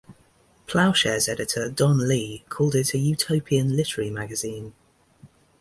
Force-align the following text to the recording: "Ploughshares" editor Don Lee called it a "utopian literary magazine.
"Ploughshares" 0.65 1.29
editor 1.29 1.69
Don 1.69 2.07
Lee 2.07 2.43
called 2.49 2.73
it 2.73 2.95
a 2.95 2.97
"utopian 2.97 3.75
literary 3.75 4.09
magazine. 4.09 4.73